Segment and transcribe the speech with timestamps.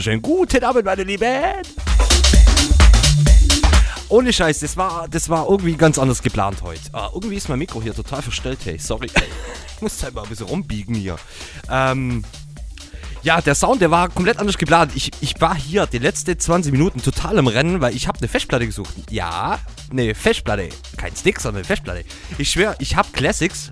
[0.00, 1.62] Einen wunderschönen guten Abend, meine Lieben.
[4.08, 6.80] Ohne Scheiß, das war, das war irgendwie ganz anders geplant heute.
[6.92, 8.78] Ah, irgendwie ist mein Mikro hier total verstellt, hey.
[8.78, 9.08] Sorry.
[9.76, 11.16] Ich muss halt mal ein bisschen rumbiegen hier.
[11.70, 12.24] Ähm,
[13.22, 14.92] ja, der Sound, der war komplett anders geplant.
[14.94, 18.28] Ich, ich war hier die letzten 20 Minuten total im Rennen, weil ich habe eine
[18.28, 18.94] Festplatte gesucht.
[19.10, 19.58] Ja,
[19.90, 20.70] eine Festplatte.
[20.96, 22.04] Kein Stick, sondern eine Festplatte.
[22.38, 23.70] Ich schwöre, ich habe Classics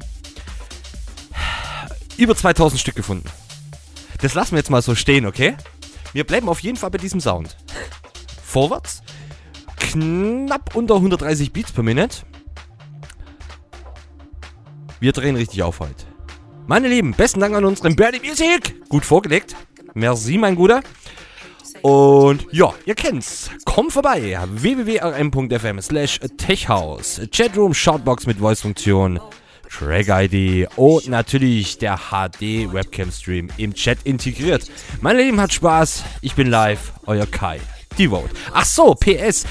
[2.18, 3.30] über 2000 Stück gefunden.
[4.20, 5.56] Das lassen wir jetzt mal so stehen, okay?
[6.12, 7.56] Wir bleiben auf jeden Fall bei diesem Sound.
[8.42, 9.02] Vorwärts.
[9.76, 12.18] Knapp unter 130 Beats per Minute.
[15.00, 16.04] Wir drehen richtig auf heute.
[16.66, 18.88] Meine Lieben, besten Dank an unseren Birdie Music.
[18.88, 19.54] Gut vorgelegt.
[19.94, 20.82] Merci, mein Guter.
[21.82, 23.50] Und ja, ihr kennt's.
[23.64, 24.38] Kommt vorbei.
[24.46, 27.20] www.rm.fm slash techhouse.
[27.32, 29.20] Chatroom, Shoutbox mit Voice-Funktion.
[29.70, 34.70] Track-ID und natürlich der HD-Webcam-Stream im Chat integriert.
[35.00, 36.04] Meine Lieben, hat Spaß.
[36.20, 36.92] Ich bin live.
[37.06, 37.60] Euer Kai.
[37.98, 38.30] Devote.
[38.52, 39.44] Ach so, PS.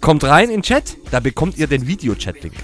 [0.00, 0.96] Kommt rein in den Chat.
[1.10, 2.54] Da bekommt ihr den Video-Chat-Link.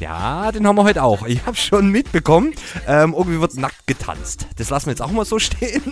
[0.00, 1.26] Ja, den haben wir heute auch.
[1.26, 2.54] Ich habe schon mitbekommen.
[2.86, 4.46] Ähm, irgendwie wird nackt getanzt.
[4.56, 5.82] Das lassen wir jetzt auch mal so stehen.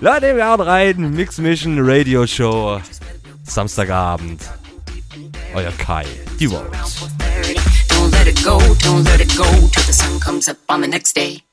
[0.00, 1.10] Leute, wir hauen rein.
[1.10, 2.80] Mix Mission Radio Show.
[3.42, 4.42] Samstagabend.
[5.54, 6.06] Euer Kai.
[6.38, 6.70] Devote.
[8.20, 8.20] 4:30.
[8.20, 10.88] Don't let it go, don't let it go till the sun comes up on the
[10.88, 11.49] next day.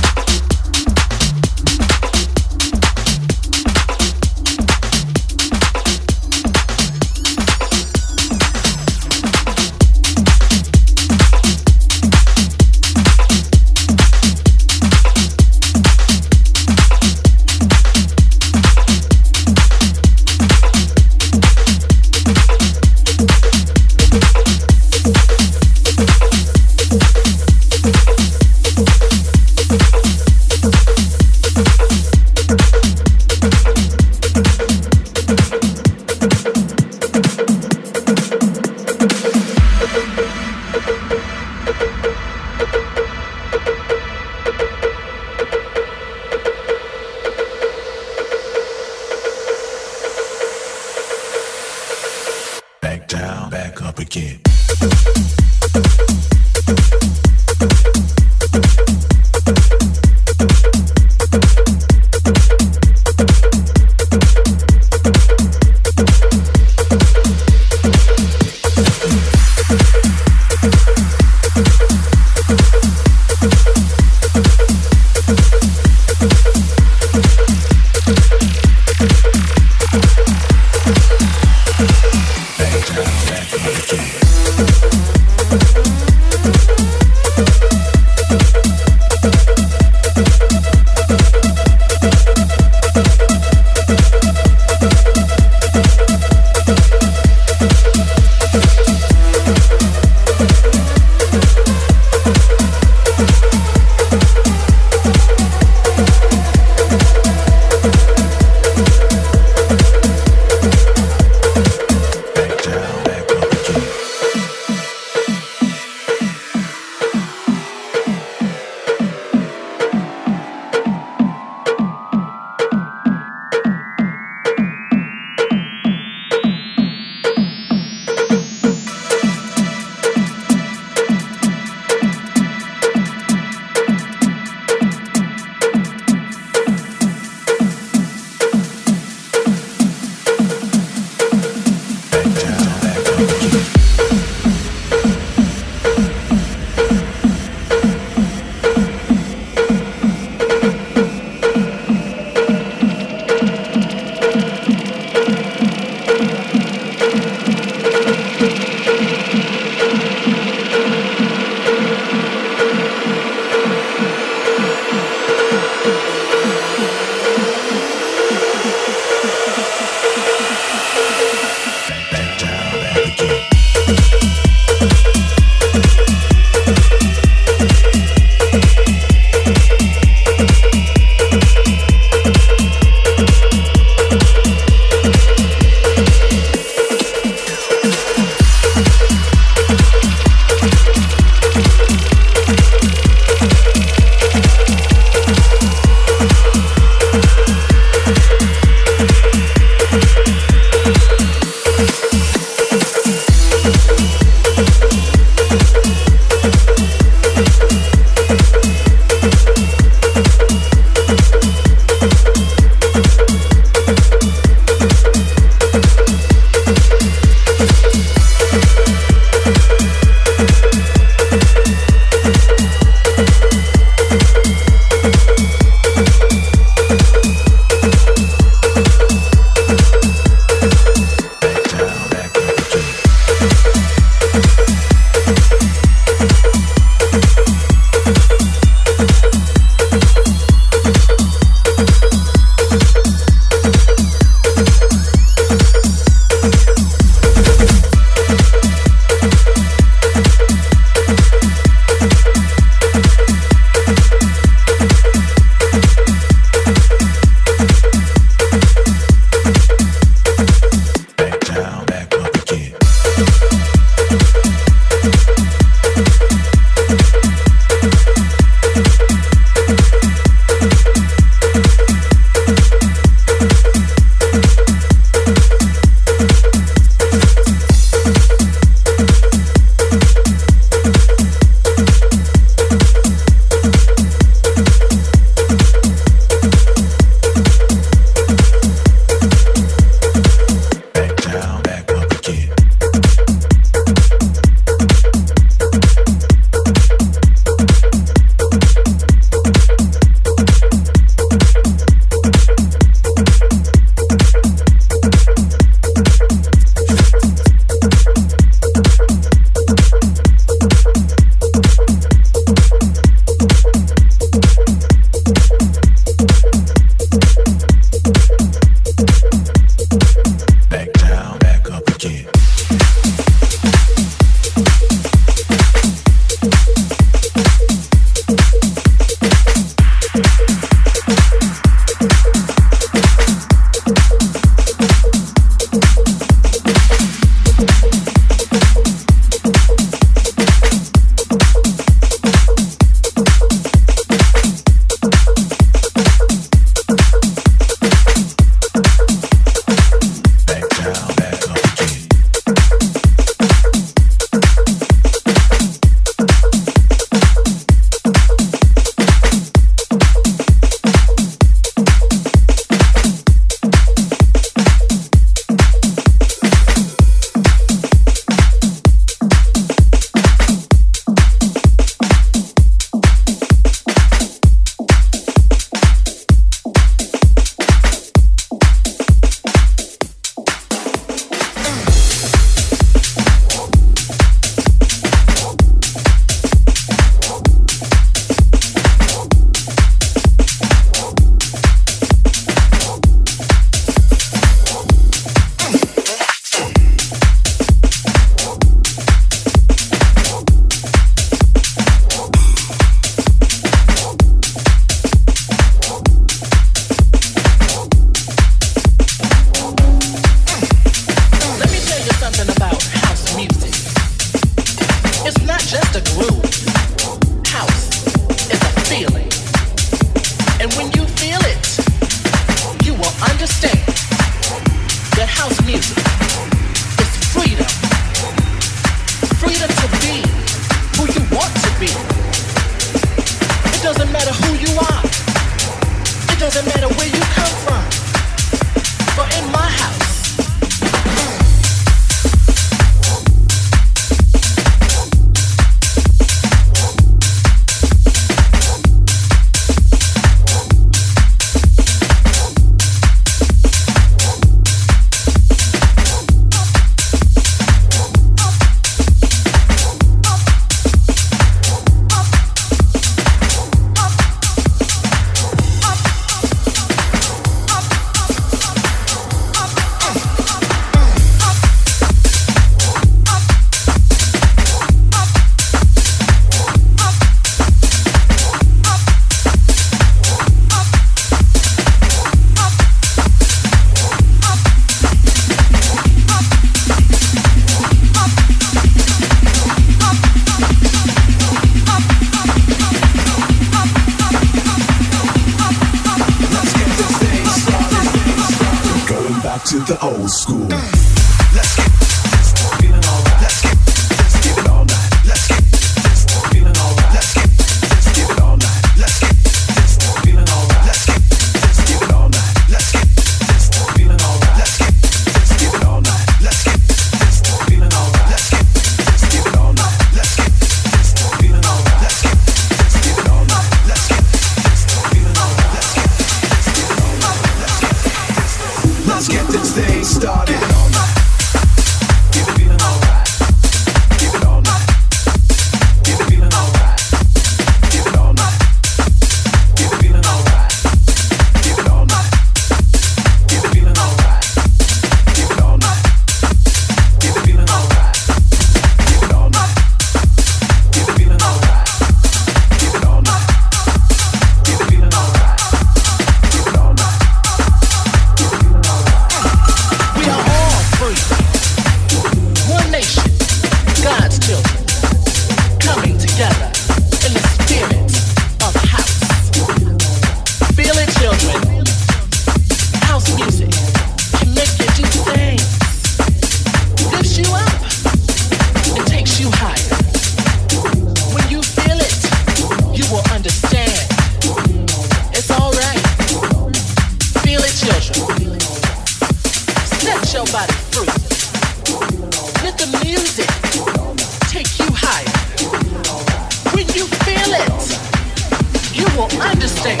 [599.20, 600.00] will understand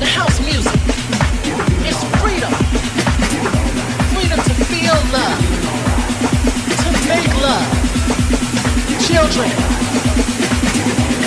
[0.00, 0.74] the house music
[1.86, 2.52] is freedom.
[4.10, 5.38] Freedom to feel love,
[6.82, 7.68] to make love.
[9.06, 9.50] Children,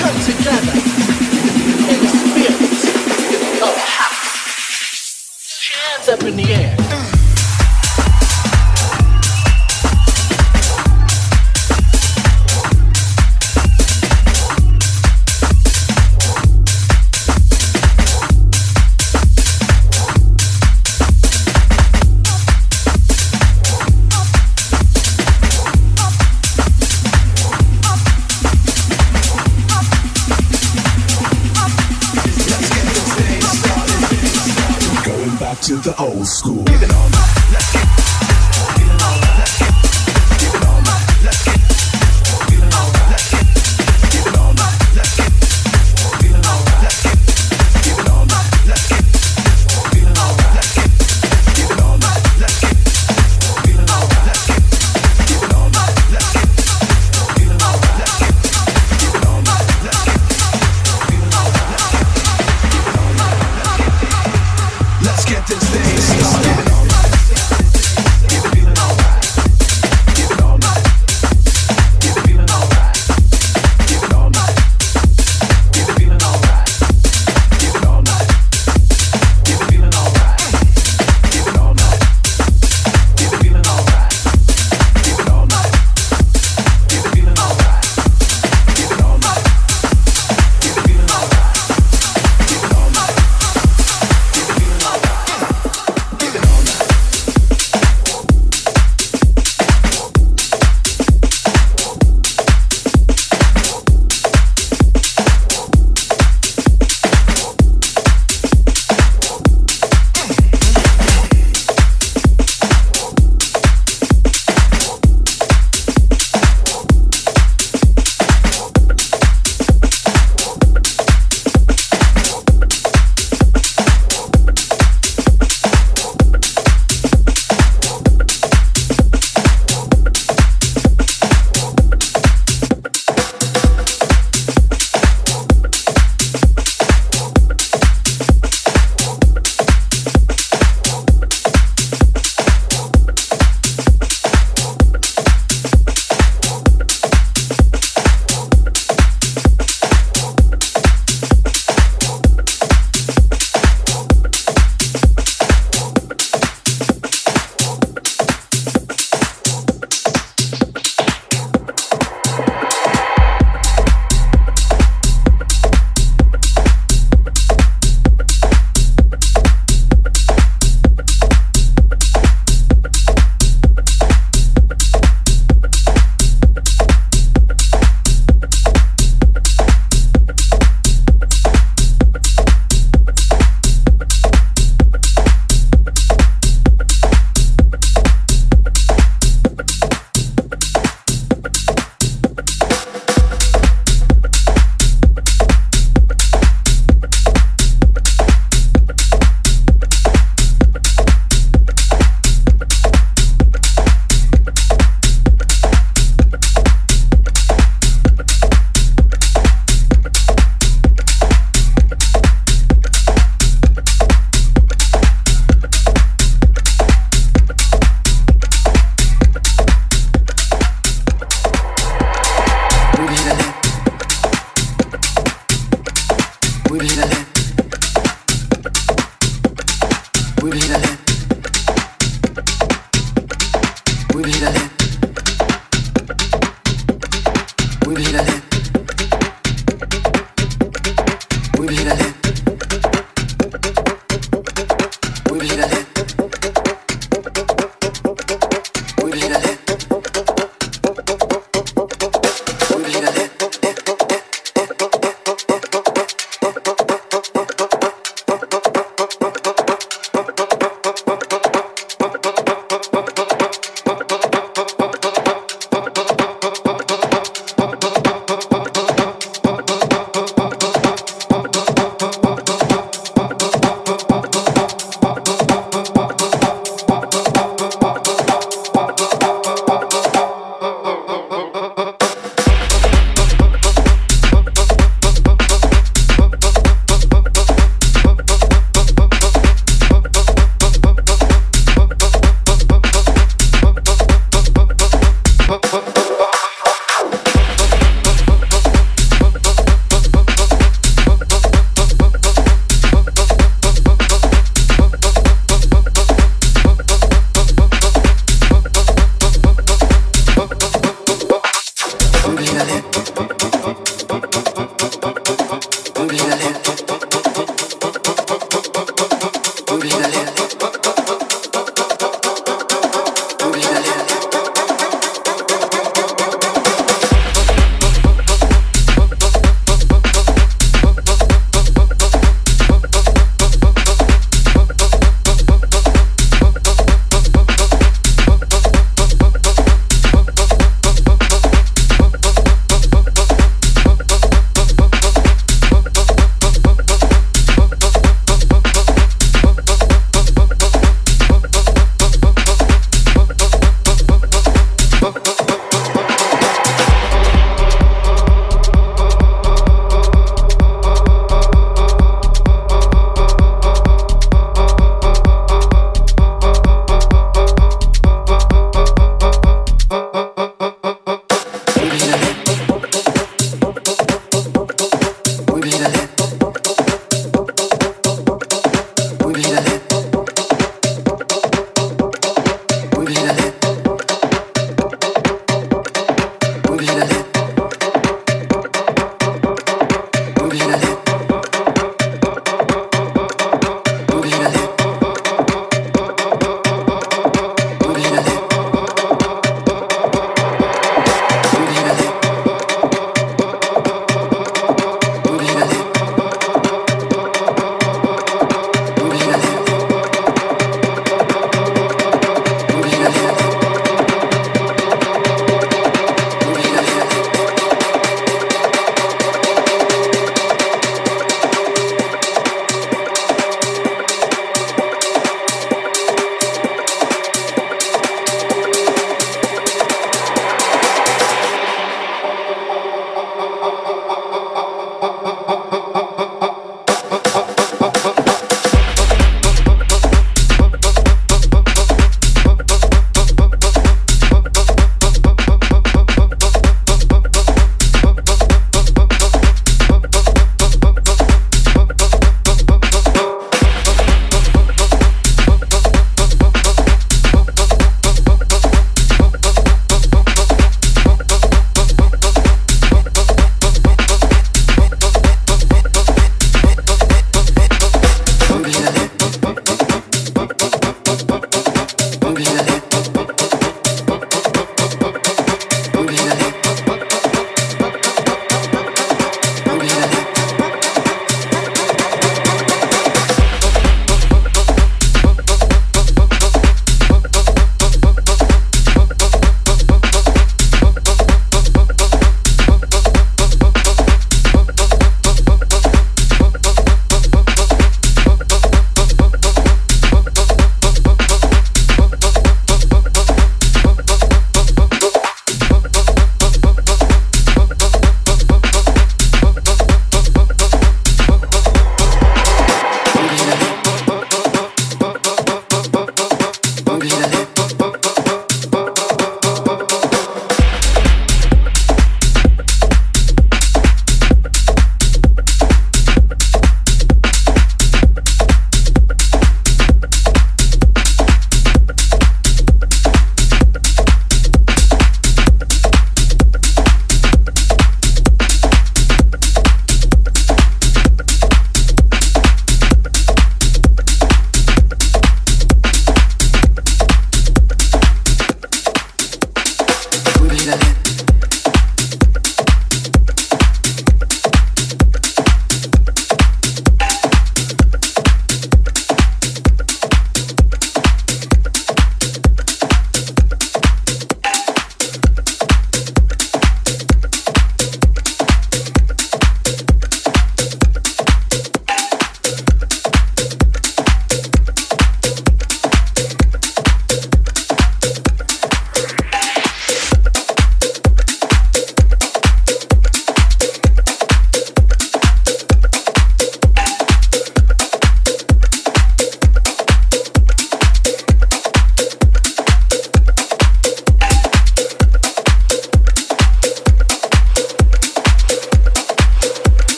[0.00, 0.74] come together
[1.92, 4.50] in the spirit of house.
[5.70, 6.73] Hands up in the air.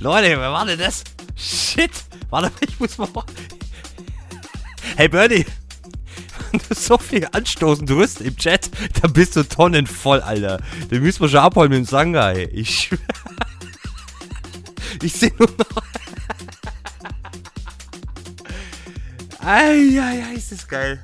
[0.00, 1.02] Leute, wer war denn das?
[1.36, 1.90] Shit.
[2.30, 3.08] Warte, ich muss mal.
[4.96, 5.44] Hey Bernie,
[6.50, 8.70] wenn du so viel anstoßen tust im Chat,
[9.00, 10.60] dann bist du tonnenvoll, Alter.
[10.90, 12.48] Den müssen wir schon abholen mit dem Sangai.
[12.52, 12.98] Ich schwör.
[15.02, 15.82] Ich sehe nur noch.
[19.40, 21.02] Eieiei, ist das geil.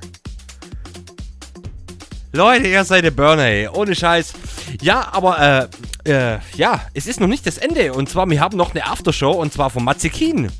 [2.31, 3.67] Leute, ihr seid der Burner, ey.
[3.69, 4.33] Ohne Scheiß.
[4.81, 5.67] Ja, aber, äh,
[6.05, 7.93] äh, ja, es ist noch nicht das Ende.
[7.93, 10.45] Und zwar, wir haben noch eine Aftershow und zwar von Matzekin.
[10.45, 10.51] Äh,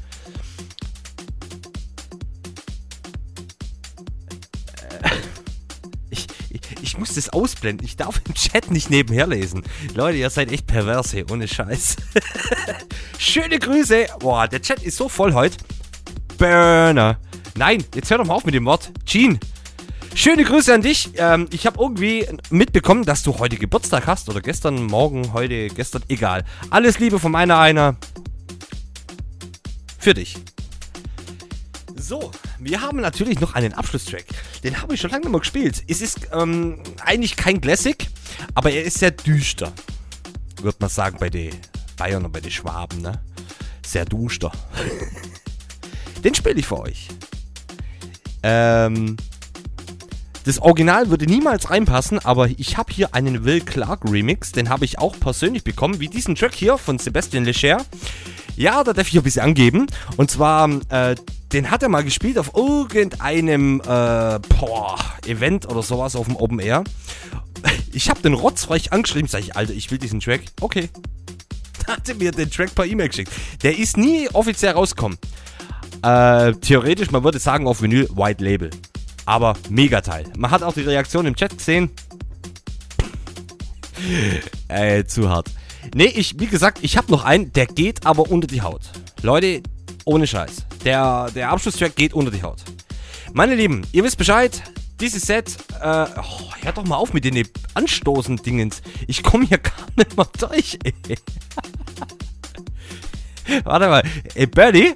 [6.81, 7.85] Ich, muss das ausblenden.
[7.85, 9.63] Ich darf im Chat nicht nebenher lesen.
[9.93, 11.97] Leute, ihr seid echt perverse, ohne Scheiß.
[13.17, 14.05] Schöne Grüße.
[14.19, 15.57] Boah, der Chat ist so voll heute.
[16.37, 17.19] Burner.
[17.55, 18.91] Nein, jetzt hör doch mal auf mit dem Wort.
[19.05, 19.39] Gene.
[20.25, 21.11] Schöne Grüße an dich.
[21.17, 24.27] Ähm, ich habe irgendwie mitbekommen, dass du heute Geburtstag hast.
[24.27, 26.01] Oder gestern, morgen, heute, gestern.
[26.07, 26.43] Egal.
[26.71, 27.95] Alles Liebe von meiner einer.
[29.99, 30.35] Für dich.
[31.95, 34.25] So, wir haben natürlich noch einen Abschlusstrack.
[34.63, 35.83] Den habe ich schon lange nicht mehr gespielt.
[35.87, 38.09] Es ist ähm, eigentlich kein Classic,
[38.55, 39.71] aber er ist sehr düster.
[40.59, 41.53] Würde man sagen bei den
[41.97, 43.21] Bayern und bei den Schwaben, ne?
[43.85, 44.51] Sehr duster.
[46.23, 47.09] Den spiele ich für euch.
[48.41, 49.17] Ähm,
[50.45, 54.85] das Original würde niemals reinpassen, aber ich habe hier einen Will Clark Remix, den habe
[54.85, 57.83] ich auch persönlich bekommen, wie diesen Track hier von Sebastian Lecher.
[58.55, 59.87] Ja, da darf ich ein bisschen angeben.
[60.17, 61.15] Und zwar, äh,
[61.51, 63.83] den hat er mal gespielt auf irgendeinem äh,
[64.59, 66.83] boah, Event oder sowas auf dem Open Air.
[67.91, 70.41] Ich habe den rotzfrech angeschrieben, sag ich, Alter, ich will diesen Track.
[70.61, 70.89] Okay.
[71.87, 73.31] Hat er mir den Track per E-Mail geschickt.
[73.63, 75.17] Der ist nie offiziell rausgekommen.
[76.03, 78.69] Äh, theoretisch, man würde sagen auf Vinyl White Label.
[79.25, 80.25] Aber mega Teil.
[80.37, 81.89] Man hat auch die Reaktion im Chat gesehen.
[84.67, 85.49] Ey, zu hart.
[85.93, 88.81] Nee, ich, wie gesagt, ich habe noch einen, der geht aber unter die Haut.
[89.21, 89.61] Leute,
[90.05, 90.65] ohne Scheiß.
[90.83, 92.63] Der, der Abschlusstrack geht unter die Haut.
[93.33, 94.61] Meine Lieben, ihr wisst Bescheid.
[94.99, 98.81] Dieses Set, äh, oh, hört doch mal auf mit den Anstoßen-Dingens.
[99.07, 100.93] Ich komme hier gar nicht mal durch, ey.
[103.63, 104.03] Warte mal.
[104.35, 104.93] Ey, Bernie,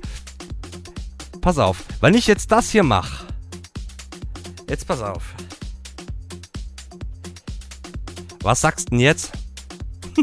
[1.41, 1.83] pass auf.
[1.99, 3.27] Wenn ich jetzt das hier mache,
[4.69, 5.33] Jetzt pass auf.
[8.41, 9.31] Was sagst du denn jetzt?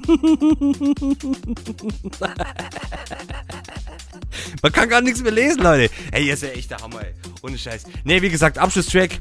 [4.63, 5.93] Man kann gar nichts mehr lesen, Leute.
[6.13, 7.13] Ey, ihr ist ja echt der Hammer, ey.
[7.43, 7.85] Ohne Scheiß.
[8.05, 9.19] Ne, wie gesagt, Abschlusstrack.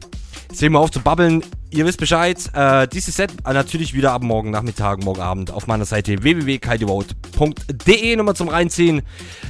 [0.49, 1.43] Jetzt sehen wir auf zu babbeln.
[1.72, 2.38] Ihr wisst Bescheid.
[2.53, 8.15] Äh, dieses Set äh, natürlich wieder ab morgen Nachmittag, morgen Abend auf meiner Seite www.kaidevote.de.
[8.15, 9.02] Nochmal zum Reinziehen,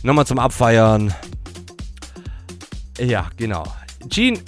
[0.03, 1.13] nochmal zum Abfeiern.
[2.97, 3.65] Ja, genau.
[4.07, 4.39] Gene,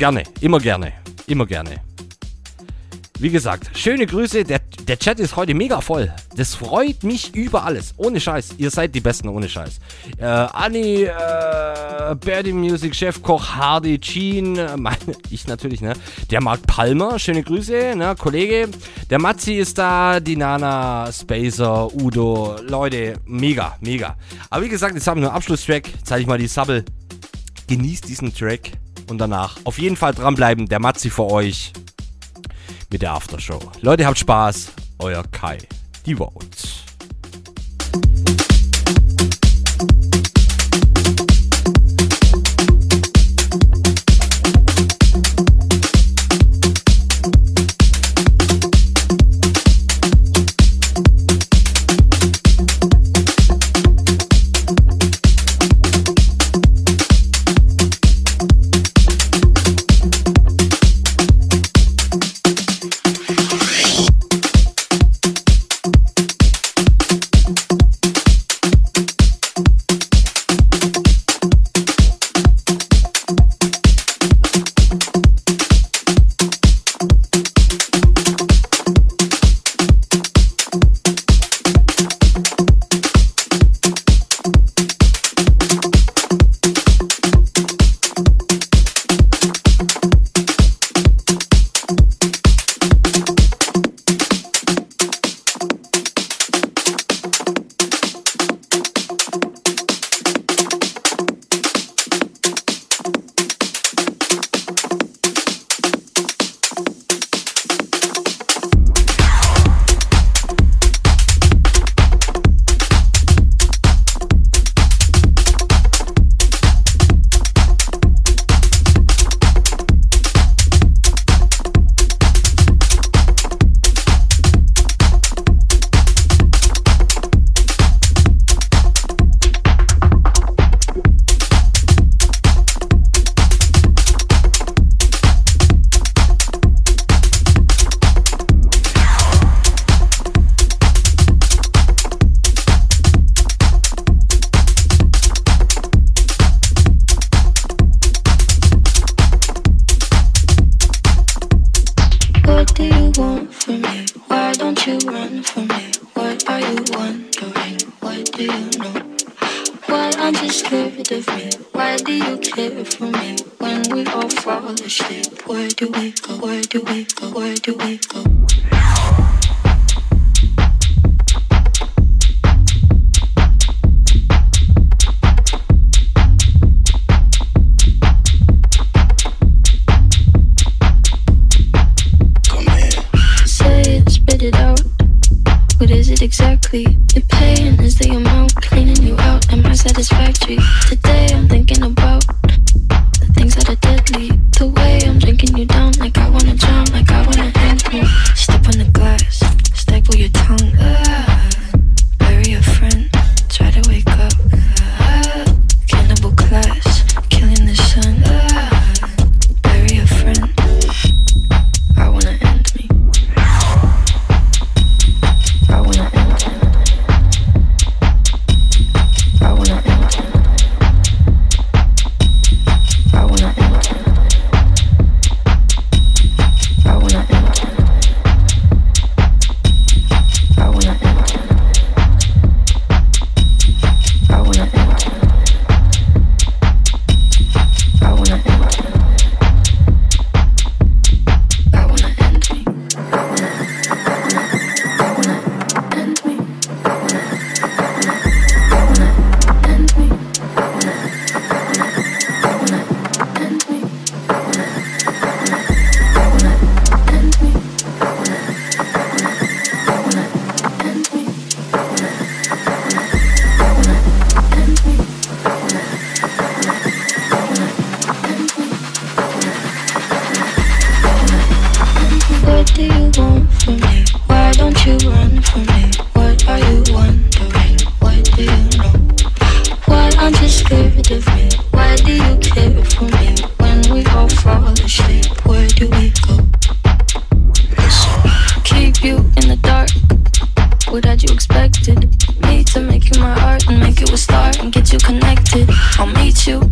[0.00, 0.94] Gerne, immer gerne,
[1.26, 1.82] immer gerne.
[3.18, 4.44] Wie gesagt, schöne Grüße.
[4.44, 6.10] Der, der Chat ist heute mega voll.
[6.34, 7.92] Das freut mich über alles.
[7.98, 8.54] Ohne Scheiß.
[8.56, 9.78] Ihr seid die Besten, ohne Scheiß.
[10.16, 14.96] Äh, Anni, äh, Birdie Music, Chefkoch, Hardy, Jean, äh, meine,
[15.30, 15.92] ich natürlich, ne?
[16.30, 18.14] Der Mark Palmer, schöne Grüße, ne?
[18.18, 18.70] Kollege.
[19.10, 22.56] Der Matzi ist da, die Nana, Spacer, Udo.
[22.66, 24.16] Leute, mega, mega.
[24.48, 25.90] Aber wie gesagt, jetzt haben wir nur Abschlusstrack.
[26.04, 26.86] Zeige ich mal die Sabbel.
[27.66, 28.72] Genießt diesen Track
[29.10, 30.66] und danach auf jeden Fall dranbleiben.
[30.66, 31.72] Der Matzi für euch
[32.90, 33.60] mit der Aftershow.
[33.82, 34.72] Leute, habt Spaß.
[34.98, 35.58] Euer Kai.
[36.06, 36.84] Die Votes.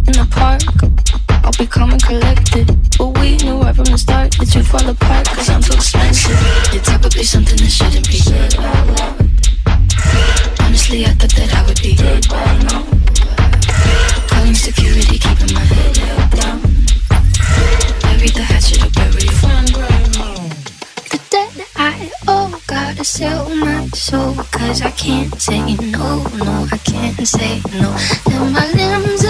[0.09, 0.63] in the park.
[1.45, 2.67] I'll be calm and collected.
[2.97, 5.27] But we knew right from the start that you'd fall apart.
[5.29, 6.39] Cause I'm too expensive.
[6.73, 8.19] It's probably something that shouldn't be.
[8.19, 8.57] Said.
[10.65, 12.83] Honestly, I thought that I would be dead by now.
[14.29, 16.59] Calling security, keeping my head held down.
[18.03, 19.69] Bury the hatchet or bury your friend,
[21.13, 24.35] The debt I owe, gotta sell my soul.
[24.57, 27.93] Cause I can't say no, no, I can't say no.
[28.27, 29.25] Then my limbs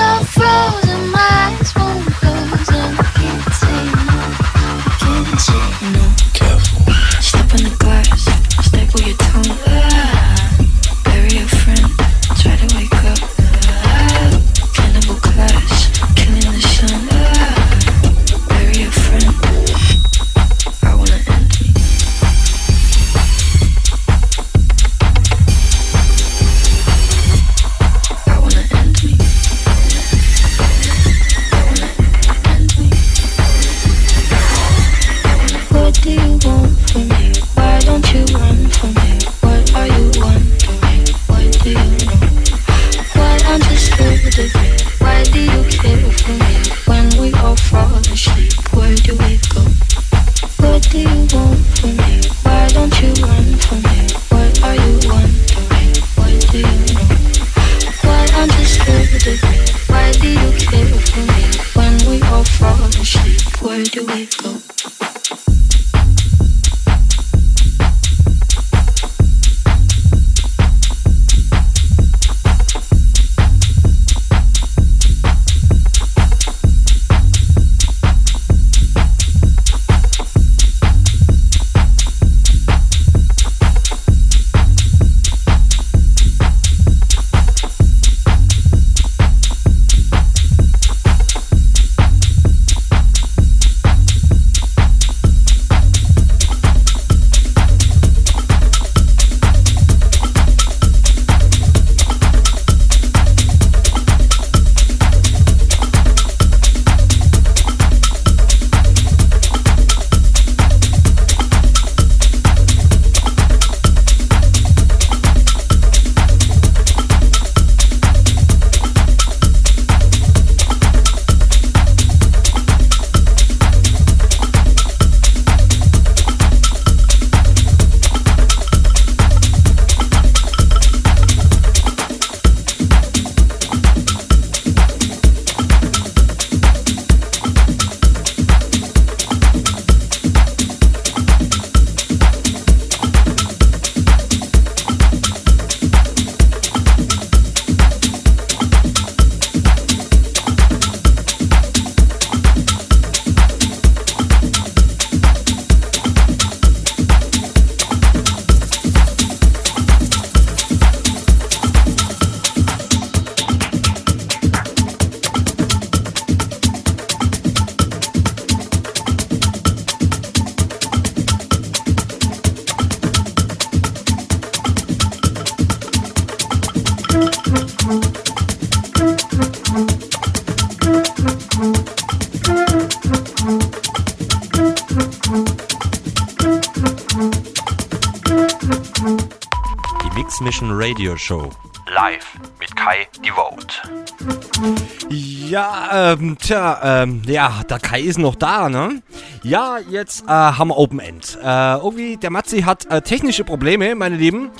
[196.49, 199.03] tja, ähm, ja, der Kai ist noch da, ne?
[199.43, 201.39] Ja, jetzt äh, haben wir Open End.
[201.43, 204.51] Äh, irgendwie, der Matzi hat äh, technische Probleme, meine Lieben.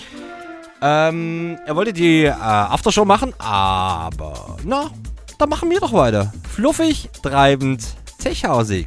[0.83, 4.91] Ähm, er wollte die äh, Aftershow machen, aber, na,
[5.39, 6.33] dann machen wir doch weiter.
[6.55, 7.83] Fluffig, treibend,
[8.19, 8.87] techhausig.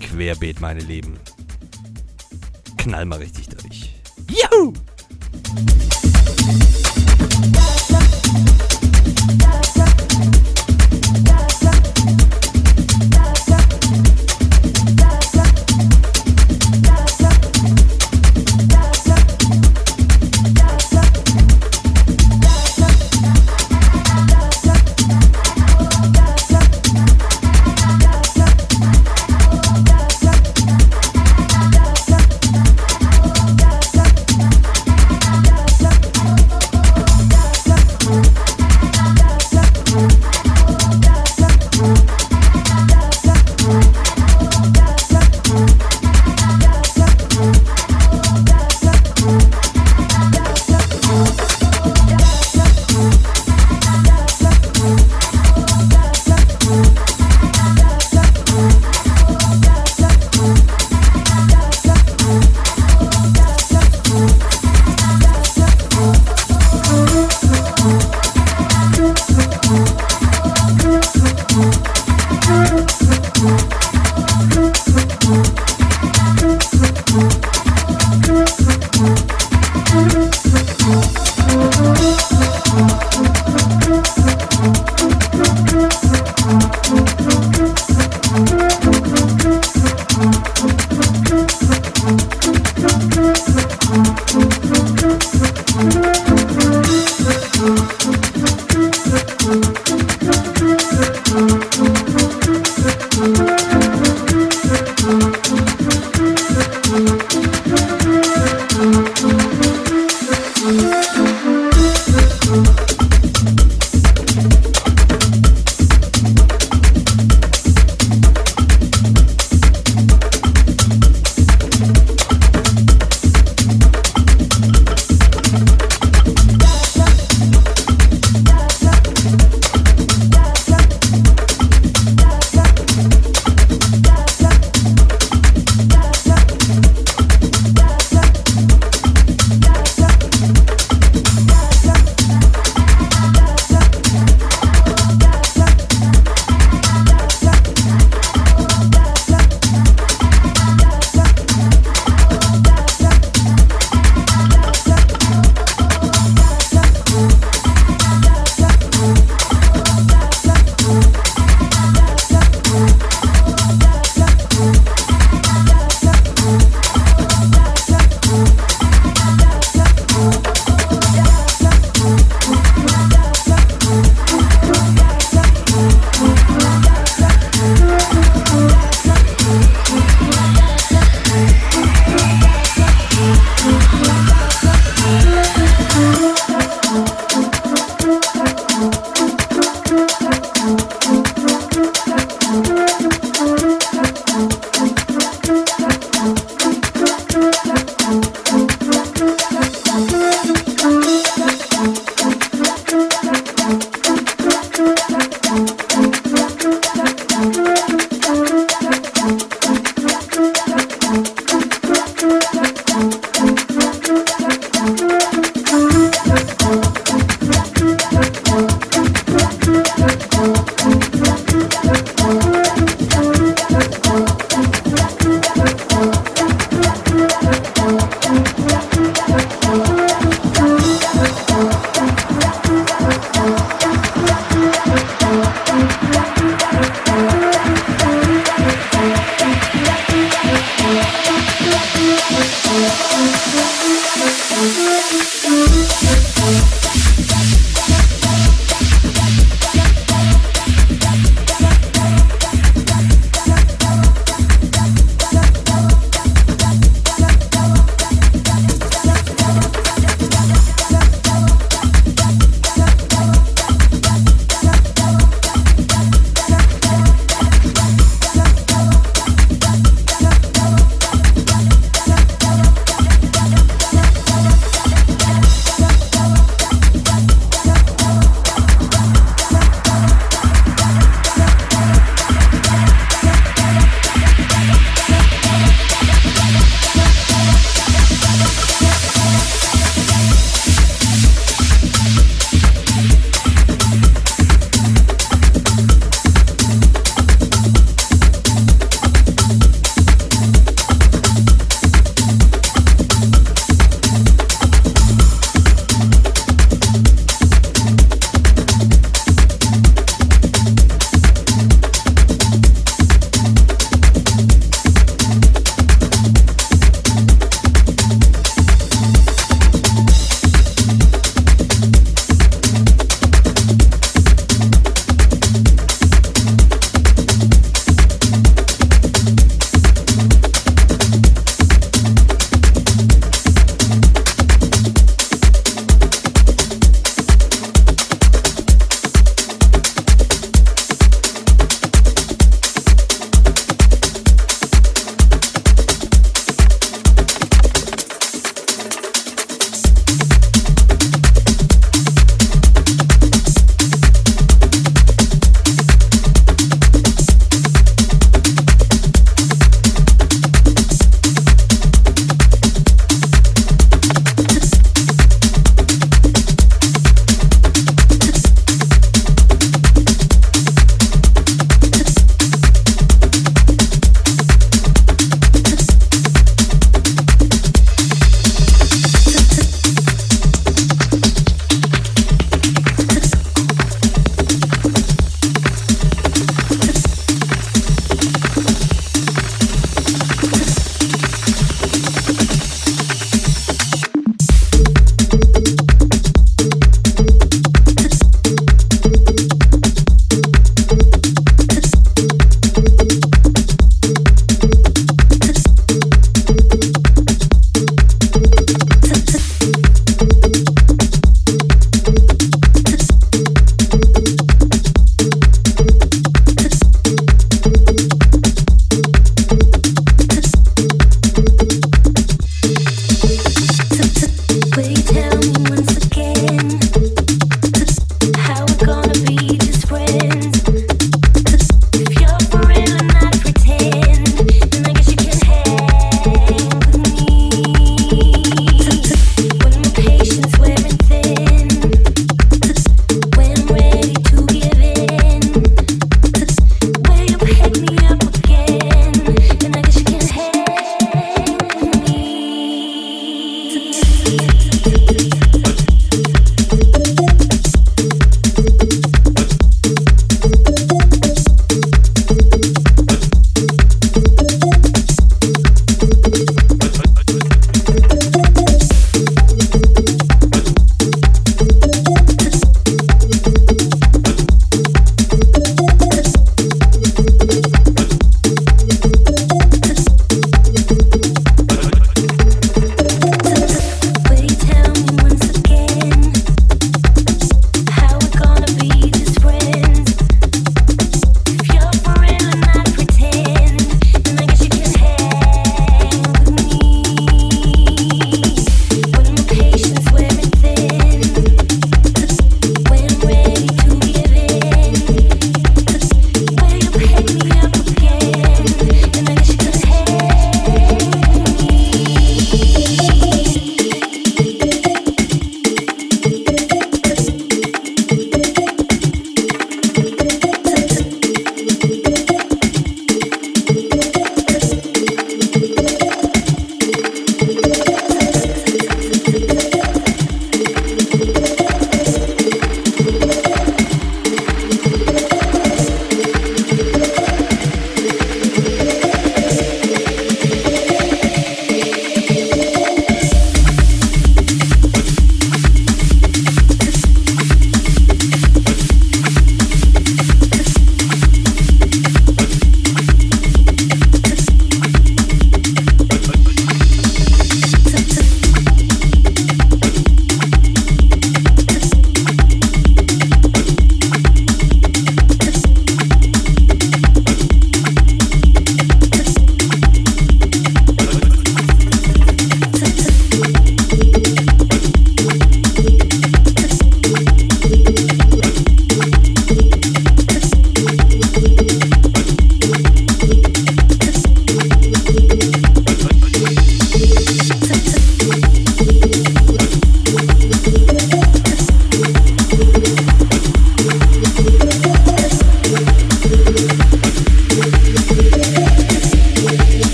[0.00, 1.18] Querbeet, meine Lieben.
[2.76, 3.37] Knall mal richtig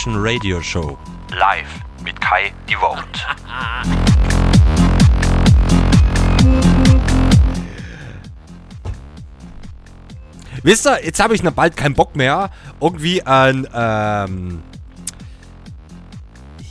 [0.00, 0.96] Mission Radio Show.
[1.30, 3.02] Live mit Kai Devote.
[10.62, 12.48] Wisst ihr, jetzt habe ich noch bald keinen Bock mehr,
[12.80, 14.62] irgendwie an, ähm,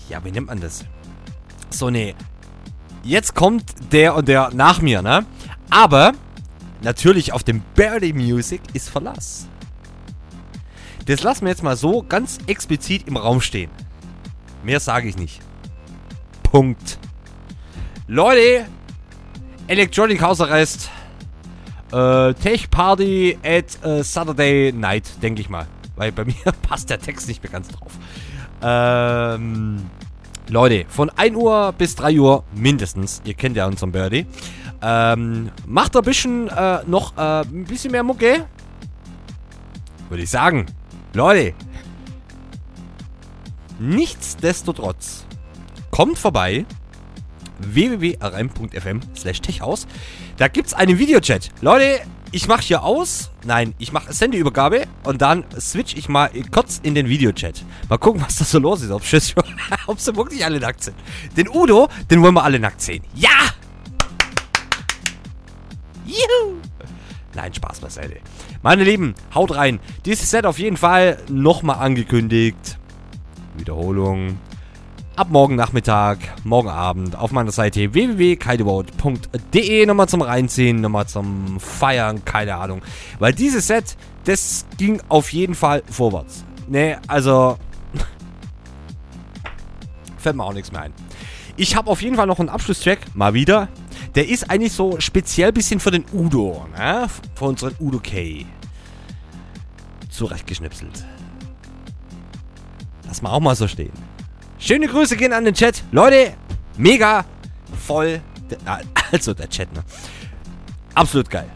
[0.10, 0.84] ja, wie nennt man das?
[1.70, 2.16] So, nee.
[3.04, 5.28] Jetzt kommt der und der nach mir, ne?
[5.70, 6.14] Aber,
[6.82, 9.49] natürlich auf dem Birdie Music ist Verlass.
[11.10, 13.72] Das lassen wir jetzt mal so ganz explizit im Raum stehen.
[14.64, 15.42] Mehr sage ich nicht.
[16.44, 17.00] Punkt.
[18.06, 18.68] Leute,
[19.66, 20.92] Electronic House Arrest.
[21.92, 25.66] Äh, Tech Party at äh, Saturday Night, denke ich mal.
[25.96, 27.92] Weil bei mir passt der Text nicht mehr ganz drauf.
[28.62, 29.90] Ähm,
[30.48, 33.24] Leute, von 1 Uhr bis 3 Uhr mindestens.
[33.26, 34.28] Ihr kennt ja unseren Birdie.
[34.84, 38.46] Ähm, macht ein bisschen äh, noch äh, ein bisschen mehr Mucke.
[40.08, 40.68] Würde ich sagen.
[41.14, 41.54] Leute.
[43.80, 45.26] Nichtsdestotrotz.
[45.92, 46.66] Kommt vorbei
[47.60, 49.88] www.rm.fm slash techhaus.
[50.38, 51.50] Da gibt's einen Videochat.
[51.62, 53.32] Leute, ich mache hier aus.
[53.44, 57.64] Nein, ich mache Sendeübergabe und dann switch ich mal kurz in den Videochat.
[57.90, 58.92] Mal gucken, was da so los ist.
[58.92, 59.02] Ob,
[59.88, 60.96] ob sie wirklich alle nackt sind.
[61.36, 63.04] Den Udo, den wollen wir alle nackt sehen.
[63.16, 63.30] Ja!
[66.06, 66.58] Juhu!
[67.34, 68.18] Nein, Spaß beiseite.
[68.62, 69.80] Meine Lieben, haut rein.
[70.04, 72.78] Dieses Set auf jeden Fall nochmal angekündigt.
[73.56, 74.38] Wiederholung.
[75.16, 82.24] Ab morgen Nachmittag, morgen Abend auf meiner Seite www.kaidewout.de nochmal zum Reinziehen, nochmal zum Feiern,
[82.26, 82.82] keine Ahnung.
[83.18, 86.44] Weil dieses Set, das ging auf jeden Fall vorwärts.
[86.68, 87.58] Ne, also.
[90.18, 90.94] fällt mir auch nichts mehr ein.
[91.56, 93.70] Ich habe auf jeden Fall noch einen Abschlusstrack, mal wieder.
[94.16, 97.08] Der ist eigentlich so speziell bisschen für den Udo, ne?
[97.36, 98.46] Für unseren Udo K.
[100.10, 101.06] Zurechtgeschnipselt.
[103.06, 103.94] Lass mal auch mal so stehen.
[104.58, 105.84] Schöne Grüße gehen an den Chat.
[105.92, 106.34] Leute,
[106.78, 107.26] mega
[107.86, 108.22] voll.
[109.12, 109.84] Also der Chat, ne?
[110.94, 111.50] Absolut geil.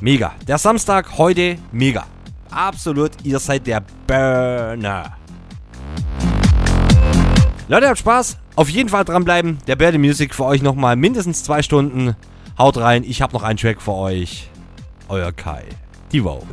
[0.00, 0.34] Mega.
[0.48, 2.06] Der Samstag heute mega.
[2.50, 5.16] Absolut, ihr seid der Burner.
[7.70, 8.36] Leute, habt Spaß.
[8.56, 9.58] Auf jeden Fall dranbleiben.
[9.68, 12.16] Der Birdie Music für euch nochmal mindestens zwei Stunden.
[12.58, 13.04] Haut rein.
[13.04, 14.50] Ich habe noch einen Track für euch.
[15.08, 15.62] Euer Kai.
[16.10, 16.46] Die Vote.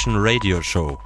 [0.00, 0.99] Die Mix Mission Radio Show.